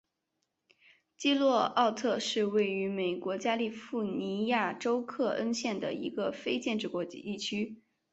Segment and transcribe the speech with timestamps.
[1.15, 7.83] 基洛沃特是位于美国加利福尼亚州克恩县的一个非建制地区。